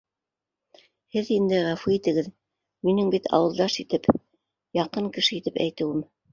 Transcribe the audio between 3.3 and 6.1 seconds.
ауылдаш итеп, яҡын кеше итеп әйтеүем...